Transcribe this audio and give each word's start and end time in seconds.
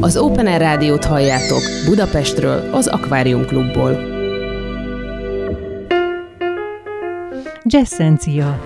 Az 0.00 0.16
Open 0.16 0.46
Air 0.46 0.60
Rádiót 0.60 1.04
halljátok 1.04 1.62
Budapestről, 1.86 2.74
az 2.74 2.86
Akvárium 2.86 3.46
Klubból. 3.46 4.10
Jazzencia 7.64 8.60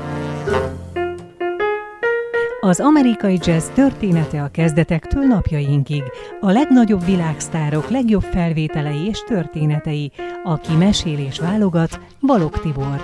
az 2.60 2.80
amerikai 2.80 3.38
jazz 3.42 3.66
története 3.66 4.42
a 4.42 4.48
kezdetektől 4.48 5.24
napjainkig. 5.24 6.02
A 6.40 6.50
legnagyobb 6.50 7.04
világsztárok 7.04 7.90
legjobb 7.90 8.22
felvételei 8.22 9.06
és 9.06 9.22
történetei, 9.26 10.12
aki 10.44 10.74
mesél 10.74 11.18
és 11.18 11.38
válogat, 11.38 12.00
Balog 12.20 12.60
Tibor. 12.60 13.02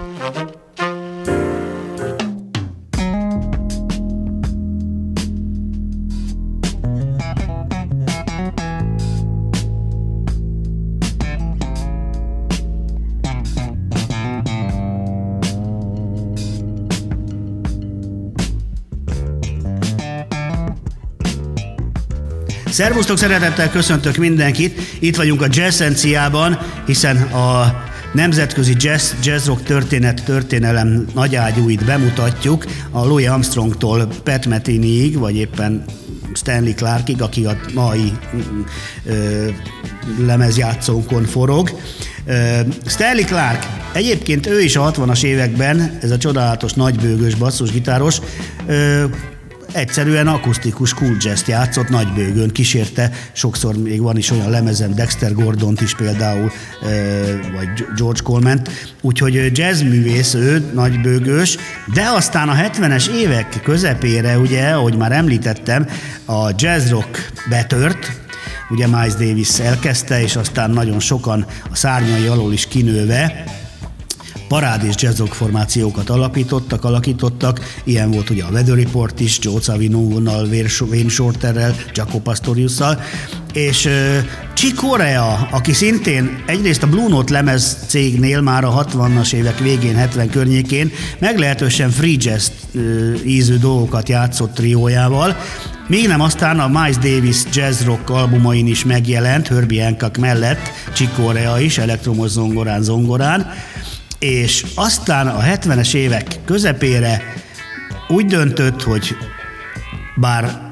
Szervusztok, 22.72 23.18
szeretettel 23.18 23.70
köszöntök 23.70 24.16
mindenkit. 24.16 24.80
Itt 24.98 25.16
vagyunk 25.16 25.42
a 25.42 25.46
Jazzenciában, 25.50 26.58
hiszen 26.86 27.16
a 27.16 27.82
nemzetközi 28.12 28.74
jazz, 28.78 29.12
jazz 29.22 29.46
rock 29.46 29.62
történet, 29.62 30.24
történelem 30.24 31.06
nagyágyúit 31.14 31.84
bemutatjuk, 31.84 32.66
a 32.90 33.04
Louis 33.04 33.26
Armstrongtól 33.26 34.06
Pat 34.22 34.46
Metiniig, 34.46 35.18
vagy 35.18 35.36
éppen 35.36 35.84
Stanley 36.34 36.74
Clarkig, 36.74 37.22
aki 37.22 37.44
a 37.44 37.56
mai 37.74 38.12
ö, 39.06 39.48
lemezjátszónkon 40.26 41.24
forog. 41.24 41.70
Ö, 42.26 42.60
Stanley 42.86 43.24
Clark, 43.24 43.66
egyébként 43.92 44.46
ő 44.46 44.60
is 44.60 44.76
a 44.76 44.90
60-as 44.90 45.24
években, 45.24 45.98
ez 46.02 46.10
a 46.10 46.18
csodálatos 46.18 46.72
nagybőgős 46.72 47.34
basszusgitáros, 47.34 48.18
ö, 48.66 49.04
egyszerűen 49.72 50.26
akusztikus 50.26 50.94
cool 50.94 51.16
jazz 51.20 51.42
játszott 51.46 51.88
nagybőgön, 51.88 52.50
kísérte, 52.50 53.10
sokszor 53.32 53.76
még 53.76 54.00
van 54.00 54.16
is 54.16 54.30
olyan 54.30 54.50
lemezem, 54.50 54.94
Dexter 54.94 55.32
Gordont 55.32 55.80
is 55.80 55.94
például, 55.94 56.52
vagy 57.56 57.86
George 57.96 58.20
coleman 58.22 58.60
úgyhogy 59.00 59.58
jazzművész 59.58 60.34
ő, 60.34 60.70
nagybőgős, 60.74 61.56
de 61.94 62.02
aztán 62.14 62.48
a 62.48 62.54
70-es 62.54 63.08
évek 63.08 63.60
közepére, 63.62 64.38
ugye, 64.38 64.68
ahogy 64.68 64.96
már 64.96 65.12
említettem, 65.12 65.86
a 66.24 66.50
jazz 66.56 66.90
rock 66.90 67.32
betört, 67.48 68.20
ugye 68.70 68.86
Miles 68.86 69.14
Davis 69.14 69.58
elkezdte, 69.58 70.22
és 70.22 70.36
aztán 70.36 70.70
nagyon 70.70 71.00
sokan 71.00 71.46
a 71.70 71.76
szárnyai 71.76 72.26
alól 72.26 72.52
is 72.52 72.66
kinőve 72.66 73.44
parád 74.52 74.84
és 74.84 74.94
jazzok 74.98 75.34
formációkat 75.34 76.10
alapítottak, 76.10 76.84
alakítottak. 76.84 77.60
Ilyen 77.84 78.10
volt 78.10 78.30
ugye 78.30 78.44
a 78.44 78.50
Weather 78.50 78.74
Report 78.74 79.20
is, 79.20 79.38
Joe 79.40 79.60
Savino-nal, 79.60 80.48
Wayne 80.90 81.08
Shorterrel, 81.08 81.74
Jaco 81.94 82.18
Pastoriusszal, 82.18 83.00
és 83.52 83.88
Chick 84.54 84.74
Corea, 84.74 85.48
aki 85.50 85.72
szintén 85.72 86.42
egyrészt 86.46 86.82
a 86.82 86.86
Blue 86.86 87.08
Note 87.08 87.32
lemez 87.32 87.76
cégnél 87.86 88.40
már 88.40 88.64
a 88.64 88.84
60-as 88.84 89.32
évek 89.32 89.58
végén, 89.58 89.94
70 89.94 90.30
környékén 90.30 90.90
meglehetősen 91.18 91.90
free 91.90 92.16
jazz 92.18 92.48
ízű 93.24 93.56
dolgokat 93.56 94.08
játszott 94.08 94.54
triójával, 94.54 95.36
még 95.86 96.06
nem 96.06 96.20
aztán 96.20 96.60
a 96.60 96.68
Miles 96.68 96.96
Davis 96.96 97.42
jazz 97.52 97.82
rock 97.84 98.10
albumain 98.10 98.66
is 98.66 98.84
megjelent, 98.84 99.48
Herbie 99.48 99.84
Hancock 99.84 100.16
mellett, 100.16 100.70
Chick 100.94 101.14
Corea 101.14 101.60
is, 101.60 101.78
elektromos 101.78 102.30
zongorán, 102.30 102.82
zongorán, 102.82 103.52
és 104.22 104.64
aztán 104.74 105.26
a 105.26 105.40
70-es 105.40 105.94
évek 105.94 106.38
közepére 106.44 107.22
úgy 108.08 108.26
döntött, 108.26 108.82
hogy 108.82 109.16
bár 110.14 110.70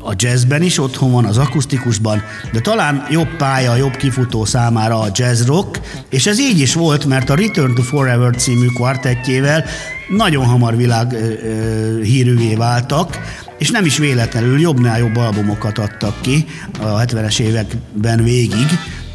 a 0.00 0.12
jazzben 0.16 0.62
is 0.62 0.78
otthon 0.78 1.12
van, 1.12 1.24
az 1.24 1.38
akusztikusban, 1.38 2.22
de 2.52 2.60
talán 2.60 3.06
jobb 3.10 3.36
pálya, 3.36 3.76
jobb 3.76 3.96
kifutó 3.96 4.44
számára 4.44 5.00
a 5.00 5.08
jazz 5.12 5.46
rock, 5.46 5.80
és 6.10 6.26
ez 6.26 6.40
így 6.40 6.60
is 6.60 6.74
volt, 6.74 7.04
mert 7.04 7.30
a 7.30 7.34
Return 7.34 7.74
to 7.74 7.82
Forever 7.82 8.36
című 8.36 8.66
kvartettjével 8.66 9.64
nagyon 10.08 10.44
hamar 10.44 10.76
világ 10.76 11.12
ö, 11.12 11.16
ö, 11.18 12.02
hírűvé 12.02 12.54
váltak, 12.54 13.18
és 13.58 13.70
nem 13.70 13.84
is 13.84 13.98
véletlenül 13.98 14.60
jobbnál 14.60 14.98
jobb 14.98 15.16
albumokat 15.16 15.78
adtak 15.78 16.20
ki 16.20 16.44
a 16.80 17.00
70-es 17.00 17.40
években 17.40 18.22
végig, 18.22 18.66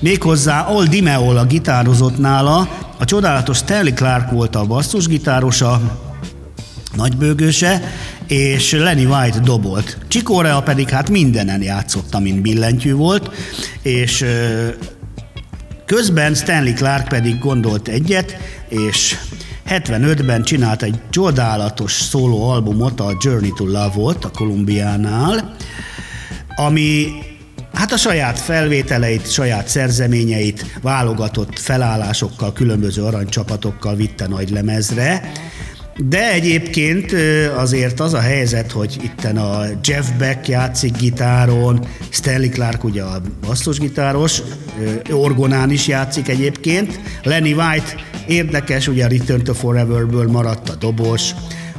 Méghozzá 0.03 0.67
Old 0.67 0.89
Dimeol 0.89 1.37
a 1.37 1.45
gitározott 1.45 2.17
nála, 2.17 2.69
a 2.99 3.05
csodálatos 3.05 3.57
Stanley 3.57 3.93
Clark 3.93 4.31
volt 4.31 4.55
a 4.55 4.65
basszusgitárosa, 4.65 5.99
nagybőgőse, 6.95 7.81
és 8.27 8.71
Lenny 8.71 9.05
White 9.05 9.39
dobolt. 9.39 9.97
Csikórea 10.07 10.61
pedig 10.61 10.89
hát 10.89 11.09
mindenen 11.09 11.61
játszott, 11.61 12.19
mint 12.19 12.41
billentyű 12.41 12.93
volt, 12.93 13.31
és 13.81 14.25
közben 15.85 16.33
Stanley 16.33 16.73
Clark 16.73 17.07
pedig 17.07 17.39
gondolt 17.39 17.87
egyet, 17.87 18.37
és 18.67 19.17
75-ben 19.69 20.43
csinált 20.43 20.83
egy 20.83 20.99
csodálatos 21.09 21.91
szóló 21.91 22.49
albumot, 22.49 22.99
a 22.99 23.17
Journey 23.21 23.53
to 23.55 23.65
Love 23.65 23.91
volt 23.95 24.25
a 24.25 24.29
Kolumbiánál, 24.29 25.55
ami 26.55 27.07
Hát 27.73 27.91
a 27.91 27.97
saját 27.97 28.39
felvételeit, 28.39 29.31
saját 29.31 29.67
szerzeményeit 29.67 30.65
válogatott 30.81 31.59
felállásokkal, 31.59 32.53
különböző 32.53 33.03
aranycsapatokkal 33.03 33.95
vitte 33.95 34.27
nagy 34.27 34.49
lemezre, 34.49 35.31
de 35.97 36.31
egyébként 36.31 37.11
azért 37.57 37.99
az 37.99 38.13
a 38.13 38.19
helyzet, 38.19 38.71
hogy 38.71 38.97
itten 39.03 39.37
a 39.37 39.63
Jeff 39.83 40.05
Beck 40.17 40.47
játszik 40.47 40.97
gitáron, 40.97 41.87
Stanley 42.09 42.49
Clark 42.49 42.83
ugye 42.83 43.03
a 43.03 43.21
basszusgitáros, 43.41 44.41
orgonán 45.11 45.71
is 45.71 45.87
játszik 45.87 46.27
egyébként, 46.27 46.99
Lenny 47.23 47.53
White 47.53 47.95
érdekes, 48.27 48.87
ugye 48.87 49.05
a 49.05 49.07
Return 49.07 49.43
to 49.43 49.53
Forever-ből 49.53 50.27
maradt 50.27 50.69
a 50.69 50.75
dobos, 50.75 51.31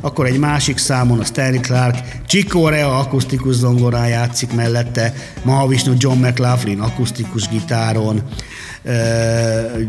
akkor 0.05 0.27
egy 0.27 0.39
másik 0.39 0.79
számon 0.79 1.19
a 1.19 1.25
Stanley 1.25 1.61
Clark, 1.61 1.97
Chick 2.27 2.49
Corea 2.49 2.99
akusztikus 2.99 3.55
zongorán 3.55 4.09
játszik 4.09 4.53
mellette, 4.53 5.15
Mahavishnu 5.45 5.93
John 5.99 6.19
McLaughlin 6.19 6.81
akusztikus 6.81 7.49
gitáron, 7.49 8.23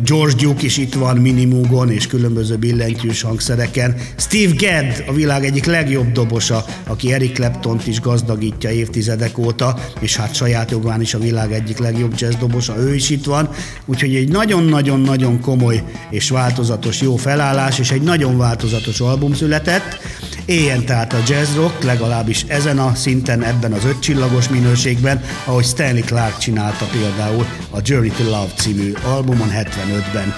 George 0.03 0.33
Duke 0.38 0.63
is 0.63 0.78
itt 0.78 0.94
van 0.94 1.17
minimúgon 1.17 1.91
és 1.91 2.07
különböző 2.07 2.56
billentyűs 2.56 3.22
hangszereken. 3.22 3.95
Steve 4.16 4.53
Gadd, 4.57 5.07
a 5.07 5.13
világ 5.13 5.45
egyik 5.45 5.66
legjobb 5.66 6.11
dobosa, 6.11 6.66
aki 6.88 7.13
Eric 7.13 7.34
Claptont 7.34 7.88
is 7.88 8.01
gazdagítja 8.01 8.69
évtizedek 8.69 9.38
óta, 9.38 9.79
és 10.00 10.16
hát 10.16 10.35
saját 10.35 10.72
jogán 10.72 11.01
is 11.01 11.13
a 11.13 11.19
világ 11.19 11.51
egyik 11.51 11.78
legjobb 11.78 12.13
jazz 12.17 12.35
dobosa, 12.35 12.78
ő 12.78 12.95
is 12.95 13.09
itt 13.09 13.25
van. 13.25 13.50
Úgyhogy 13.85 14.16
egy 14.16 14.29
nagyon-nagyon-nagyon 14.29 15.41
komoly 15.41 15.84
és 16.09 16.29
változatos 16.29 17.01
jó 17.01 17.16
felállás, 17.16 17.79
és 17.79 17.91
egy 17.91 18.01
nagyon 18.01 18.38
változatos 18.38 19.00
album 19.00 19.34
született. 19.34 20.00
Éljen 20.45 20.85
tehát 20.85 21.13
a 21.13 21.23
jazz 21.28 21.56
rock, 21.56 21.83
legalábbis 21.83 22.44
ezen 22.47 22.79
a 22.79 22.95
szinten, 22.95 23.44
ebben 23.44 23.73
az 23.73 23.85
ötcsillagos 23.85 24.50
minőségben, 24.50 25.22
ahogy 25.45 25.66
Stanley 25.66 26.03
Clark 26.03 26.38
csinálta 26.38 26.85
például 26.85 27.45
a 27.69 27.79
Journey 27.83 28.09
to 28.09 28.23
Love 28.23 28.51
című 28.57 28.94
albumon 29.03 29.50
75-ben. 29.50 30.34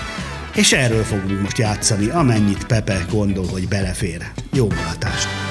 És 0.56 0.74
erről 0.74 1.04
fogunk 1.04 1.42
most 1.42 1.58
játszani, 1.58 2.10
amennyit 2.10 2.66
Pepe 2.66 3.06
gondol, 3.10 3.48
hogy 3.48 3.68
belefér. 3.68 4.32
Jó 4.54 4.66
mulatást! 4.66 5.47